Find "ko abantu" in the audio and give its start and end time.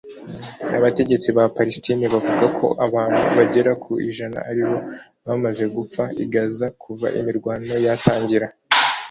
2.57-3.21